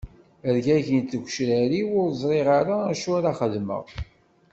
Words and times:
Rgagint 0.55 1.09
tgecrar-iw 1.11 1.89
ur 2.01 2.09
ẓriɣ 2.21 2.47
ara 2.59 2.75
acu 2.91 3.09
ara 3.17 3.31
xedmeɣ. 3.39 3.85